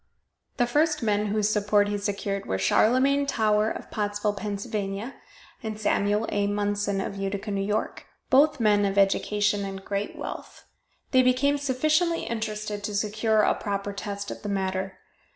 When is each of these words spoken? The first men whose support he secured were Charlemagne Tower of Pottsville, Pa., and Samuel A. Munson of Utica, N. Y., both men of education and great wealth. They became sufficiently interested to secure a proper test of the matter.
The 0.57 0.65
first 0.65 1.03
men 1.03 1.27
whose 1.27 1.47
support 1.47 1.87
he 1.87 1.97
secured 1.99 2.47
were 2.47 2.57
Charlemagne 2.57 3.27
Tower 3.27 3.69
of 3.69 3.91
Pottsville, 3.91 4.33
Pa., 4.33 4.47
and 4.47 5.79
Samuel 5.79 6.25
A. 6.31 6.47
Munson 6.47 6.99
of 6.99 7.17
Utica, 7.17 7.51
N. 7.51 7.67
Y., 7.67 7.87
both 8.31 8.59
men 8.59 8.83
of 8.83 8.97
education 8.97 9.63
and 9.63 9.85
great 9.85 10.15
wealth. 10.15 10.65
They 11.11 11.21
became 11.21 11.59
sufficiently 11.59 12.23
interested 12.23 12.83
to 12.83 12.95
secure 12.95 13.41
a 13.43 13.53
proper 13.53 13.93
test 13.93 14.31
of 14.31 14.41
the 14.41 14.49
matter. 14.49 14.97